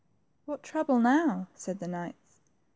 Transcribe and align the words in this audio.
What 0.45 0.63
trouble 0.63 0.97
now?" 0.99 1.47
said 1.53 1.77
the 1.77 1.87
knights. 1.87 2.41